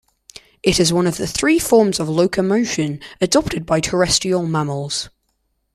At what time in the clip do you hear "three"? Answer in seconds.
1.15-1.59